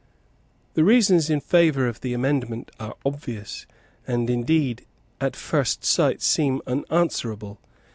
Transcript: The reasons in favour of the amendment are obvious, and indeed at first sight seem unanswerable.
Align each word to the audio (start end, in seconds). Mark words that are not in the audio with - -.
The 0.73 0.83
reasons 0.83 1.29
in 1.29 1.39
favour 1.41 1.87
of 1.87 2.01
the 2.01 2.15
amendment 2.15 2.71
are 2.79 2.95
obvious, 3.05 3.67
and 4.07 4.31
indeed 4.31 4.87
at 5.19 5.35
first 5.35 5.85
sight 5.85 6.23
seem 6.23 6.59
unanswerable. 6.65 7.59